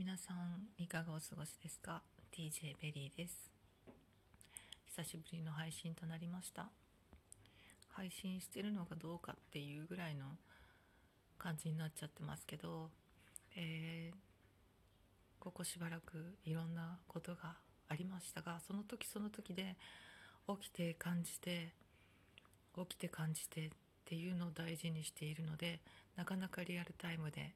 [0.00, 2.00] 皆さんいかがお過ごしですか
[2.32, 3.50] ？DJ ベリーです。
[4.96, 6.70] 久しぶりの配信となりました。
[7.90, 10.24] 配信してるのかどうかっていうぐらいの
[11.36, 12.88] 感じになっちゃってますけど、
[13.54, 14.14] えー、
[15.38, 17.56] ここしばらくいろんなことが
[17.90, 19.76] ありましたがその時その時で
[20.48, 21.74] 起きて感じて
[22.74, 23.70] 起きて感じてっ
[24.06, 25.80] ていうのを大事にしているので
[26.16, 27.52] なかなかリアルタイムで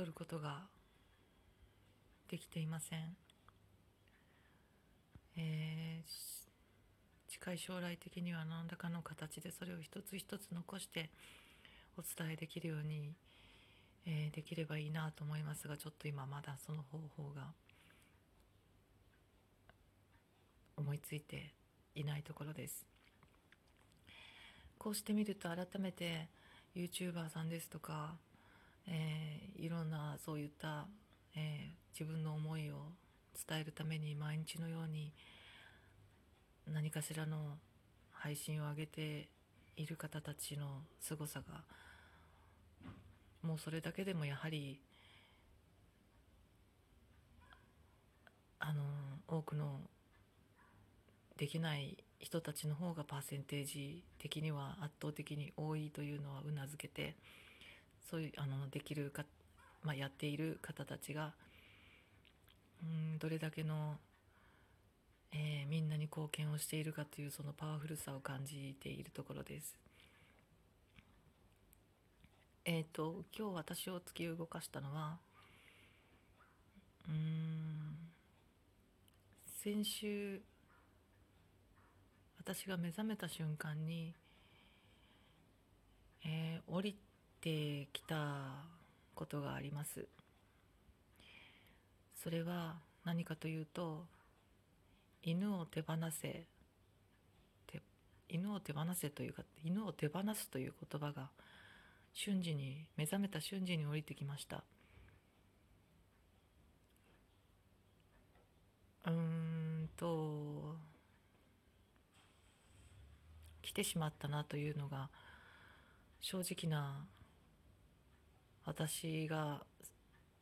[0.00, 0.62] 撮ることが
[2.30, 3.00] できていません、
[5.36, 11.10] えー、近い将来的には何らかの形でそれを一つ一つ残して
[11.98, 13.12] お伝えできるように、
[14.06, 17.48] えー、できればいいなと思いますがちょっと今まだその方法が
[20.78, 21.52] 思いついて
[21.94, 22.86] いないところです。
[24.78, 26.30] こうしてみると改めて
[26.74, 28.14] YouTuber さんですとか
[28.92, 30.86] えー、いろんなそういった、
[31.36, 32.74] えー、自分の思いを
[33.48, 35.12] 伝えるために毎日のように
[36.66, 37.58] 何かしらの
[38.10, 39.28] 配信を上げて
[39.76, 41.62] いる方たちの凄さが
[43.42, 44.80] もうそれだけでもやはり
[48.58, 48.82] あの
[49.28, 49.80] 多くの
[51.38, 57.14] できない人たちの方がパーセンテージ的には圧倒的に多いというのはうなずけて。
[58.08, 59.24] そういうあのできるか、
[59.82, 61.32] まあ、やっている方たちが
[62.82, 63.98] うんどれだけの、
[65.32, 69.76] えー、みんなに貢献をしているかというそのパワフルさを感じているところです。
[72.64, 75.18] えっ、ー、と今日私を突き動かしたのは
[77.08, 77.96] うん
[79.62, 80.40] 先週
[82.38, 84.14] 私が目覚めた瞬間に、
[86.24, 87.09] えー、降りて
[87.40, 88.64] きた
[89.14, 90.06] ことがあります。
[92.22, 94.04] それは何かというと
[95.22, 96.44] 犬を手放せ
[98.28, 101.30] 犬を手放せというか犬を手放すという言葉が
[102.12, 104.62] 瞬時に目覚めた瞬時に降りてきました。
[109.06, 110.76] うんと
[113.62, 115.08] 来てしまったなというのが
[116.20, 117.06] 正直な
[118.64, 119.64] 私が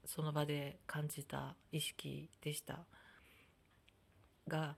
[0.04, 2.84] その場で感じた意識でした。
[4.48, 4.76] が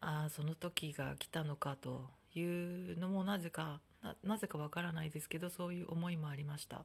[0.00, 3.80] ああその時が来たのかというのもなぜか
[4.24, 6.84] なぜかわからないですけどそういう思いもありました、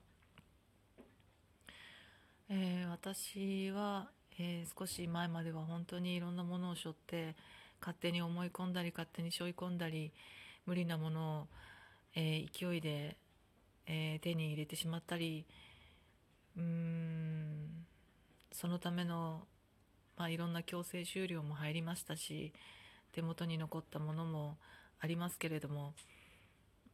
[2.50, 7.36] えー、私は、えー、少し前までは本当にいろんなものを背負って
[7.80, 10.12] 勝手に思い込んだり勝手に背負い込んだり
[10.66, 11.48] 無理なものを、
[12.16, 13.16] えー、勢いで
[13.88, 15.46] えー、手に入れてしまったり
[16.58, 17.86] うーん
[18.52, 19.42] そのための、
[20.18, 22.54] まあ、いろんな強制終了も入りましたし
[23.12, 24.58] 手元に残ったものも
[25.00, 25.94] ありますけれども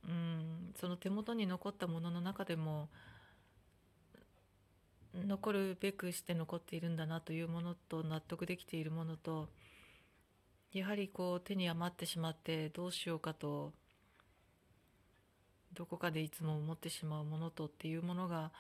[0.07, 2.90] うんその手元に残ったものの中でも
[5.13, 9.50] 残るべくして残っているんだなというものと納得できているものと
[10.73, 13.73] やはりこう手に余ってしまってどうしようかと
[15.74, 18.52] どこかでいつも思ってしまうものとっていうものが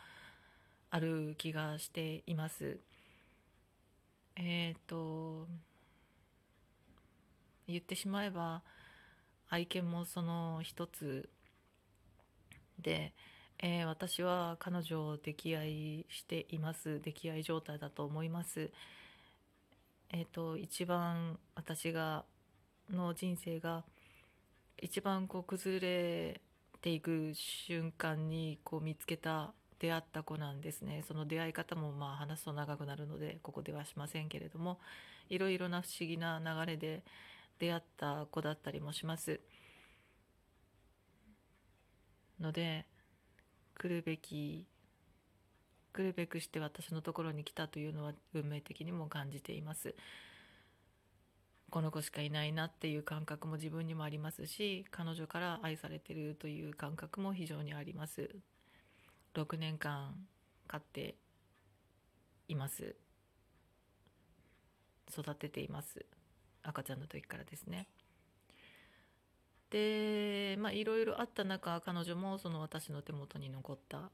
[0.89, 2.79] ある気がしています。
[4.35, 5.47] えっ、ー、と
[7.67, 8.61] 言ってしまえば
[9.49, 11.29] 愛犬もその一つ
[12.79, 13.13] で、
[13.59, 18.71] えー、私は彼女を溺愛しています溺愛状態だと思います。
[20.09, 22.25] えっ、ー、と一番私が
[22.89, 23.83] の人生が
[24.81, 26.41] 一番こう崩れ
[26.81, 34.79] ていく瞬間にこう見つけた出会った子なんですねその出会い方もまあ話すと長くなるのでここではしませんけれども
[35.29, 37.03] いろいろな不思議な流れで
[37.59, 39.39] 出会った子だったりもします
[42.39, 42.85] ので
[43.75, 44.67] 来るべき
[45.93, 49.93] 来るべくして私のところに来たというのは運命的にも感じています。
[51.71, 58.29] この子しかいないなっていう感覚も自分にもありますし彼女から愛されてるという感覚も非常にあります。
[59.33, 60.13] 6年間
[60.67, 61.15] 飼って
[62.49, 62.97] います。
[65.17, 66.05] 育てています。
[66.61, 67.87] 赤ちゃんの時からですね。
[69.69, 74.11] でまあいろいろあった中彼女もその私の手元に残った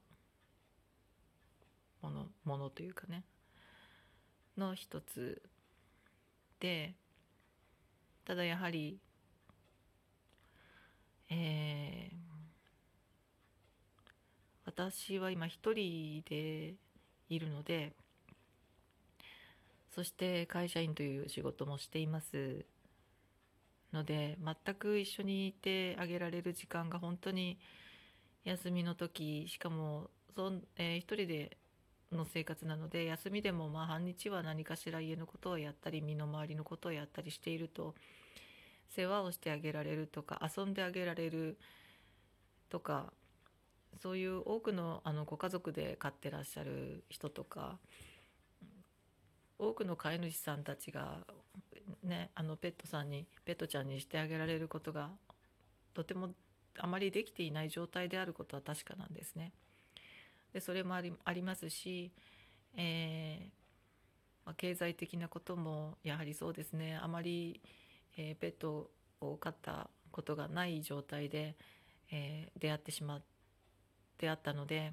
[2.02, 3.24] ものものというかね
[4.56, 5.42] の一つ
[6.60, 6.94] で
[8.28, 8.98] ただやはり、
[11.30, 12.16] えー、
[14.66, 16.74] 私は今一人で
[17.30, 17.94] いるので
[19.94, 22.66] そして会社員という仕事もしています
[23.94, 27.58] ので全く一緒にいてあげられる時間が本当に
[28.44, 31.56] 休みの時しかもそん、えー、一人で
[32.12, 37.94] の生活なので休みでもまあ半日は何かしら家のことをやったり身の回りのことをやったりしていると
[38.88, 41.58] 世話をしてあげられるとか遊んであげられる
[42.70, 43.12] とか
[44.02, 47.78] そういう多くのあのご家族で飼ってらっしゃる人とか
[49.58, 51.18] 多くの飼い主さんたちが、
[52.04, 55.10] ね、あのペットさんにペットちゃんにしてあげられることが
[55.94, 56.30] とても
[56.78, 59.52] あまりできていない状態であることは確かなんですね。
[60.52, 62.10] でそれもありありますし、
[62.76, 67.60] えーまあ、経済的なこともやはりそうですねあまり、
[68.16, 68.90] えー、ペット
[69.20, 71.56] を飼ったことがない状態で、
[72.10, 73.38] えー、出会ってしまって
[74.18, 74.92] 出会ったので、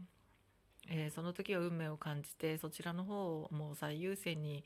[0.87, 4.63] えー、その時は運命を感じてそちらの方をもう最優先に、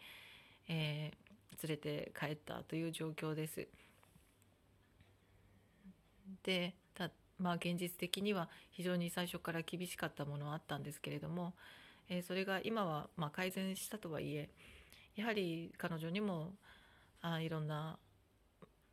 [0.67, 3.67] えー、連れて帰ったという状況です。
[6.43, 6.75] で
[7.39, 11.53] まあ現実的には非常に最初から厳しかったものはあったんですけれども、
[12.09, 14.49] えー、それが今はま改善したとはいえ
[15.15, 16.53] やはり彼女にも
[17.21, 17.97] あいろんな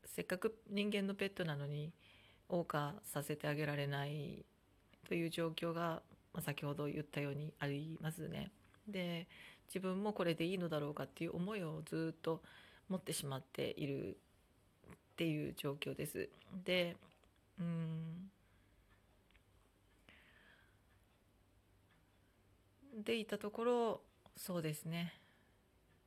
[0.05, 1.93] せっかく人間のペットなのに
[2.49, 4.45] 謳歌させてあげられない
[5.09, 6.03] という状況が、
[6.33, 8.51] まあ、先ほど言ったようにありますね。
[8.89, 9.27] で
[9.69, 12.41] 自分もこれでいいのだろうかっていう思いをずっと
[12.89, 14.17] 持ってしまっている
[14.93, 16.29] っていう状況です。
[16.65, 16.97] で
[17.59, 18.31] うん
[22.97, 24.01] でいたところ
[24.37, 25.21] そうですね。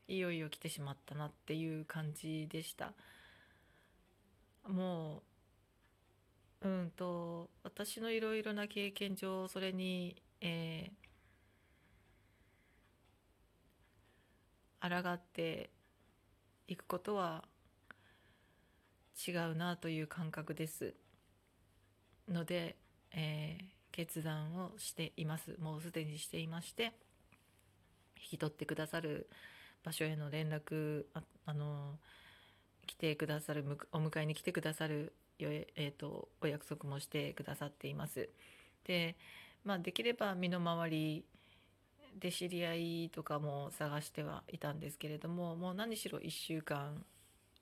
[0.08, 2.94] いよいよ来てしまったなっていう感じでした。
[4.68, 5.24] も
[6.62, 15.70] ううんと私のいろいろな経験上それに、えー、抗って
[16.68, 17.46] いくことは
[19.28, 20.96] 違うなという感覚です。
[22.28, 22.78] ので、
[23.12, 26.94] えー、決断をしていますもうすでにしていまして
[28.16, 29.30] 引き取ってくださる
[29.84, 31.96] 場所への連絡ああの
[32.88, 35.12] 来てくださるお迎えに来てくださる
[35.42, 38.28] えーと、お約束もしてくださっています。
[38.86, 39.16] で、
[39.64, 41.26] まあ、できれば身の回り
[42.20, 42.76] で知り合
[43.06, 47.06] いとかも探してはいたんですけれどももう何しろ1週間、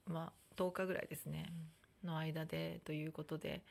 [0.08, 1.46] まあ、10日ぐらいですね、
[2.04, 3.62] の間でということで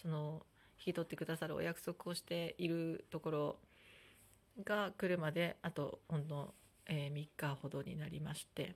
[0.00, 0.40] その
[0.80, 3.56] 引き取ってくださるお約束をしているところ
[4.64, 6.54] が来るまであとほんの、
[6.86, 8.74] えー、3日ほどになりまして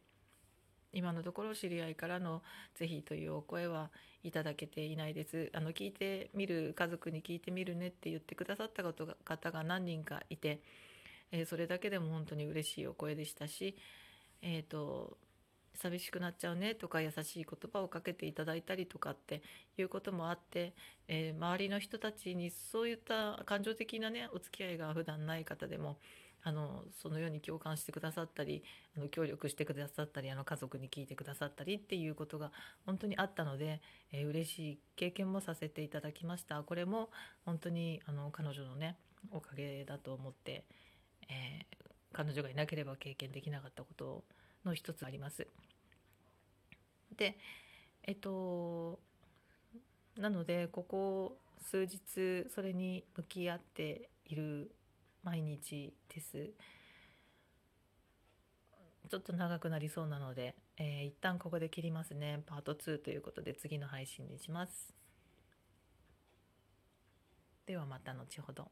[0.92, 2.42] 今のところ知り合いからの
[2.74, 3.90] 「是非」というお声は
[4.22, 5.50] いただけていないです。
[5.52, 10.62] あの聞いてみる家族に聞いてみるねって言ってくださった方が何人かいて、
[11.32, 13.76] えー、それだけでも本当に嬉しいお声でしたし、
[14.40, 15.18] えーと、
[15.74, 19.42] 寂しくなっちゃうねとか優しい言葉をかけていただいたりとかって
[19.76, 20.72] いうこともあって、
[21.08, 25.98] えー、周りの人たちにそういった感情的なねお付き合いが普段ない方でも
[26.46, 28.62] あのそのように共感してくださったり
[28.96, 32.52] あの協力してくださったりあの家族に聞いてくださったりっていうことが
[32.84, 33.80] 本当にあったので、
[34.12, 36.62] えー、嬉しい経験もさせていただきました。
[36.62, 37.08] これも
[37.46, 38.96] 本当にあの彼女のね
[39.32, 40.64] おかげだと思って、
[41.30, 44.24] えー、彼女がいなければ経験できなかったことを
[44.64, 45.46] の一つあります。
[47.16, 47.38] で
[48.02, 48.98] えっと
[50.16, 54.70] なのでここ数日それに向き合っている
[55.22, 56.50] 毎日です。
[59.10, 62.42] ちょっと長くなりそうなので、えー、一旦ここで切りますね。
[62.46, 64.94] パート2ということで次の配信にします。
[67.66, 68.70] ではまた後ほど。